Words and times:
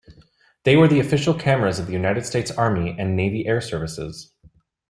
They 0.63 0.75
were 0.75 0.87
the 0.87 0.99
official 0.99 1.35
cameras 1.35 1.77
of 1.77 1.85
the 1.85 1.93
United 1.93 2.25
States 2.25 2.49
Army 2.49 2.95
and 2.97 3.15
Navy 3.15 3.45
Air 3.45 3.61
Services. 3.61 4.33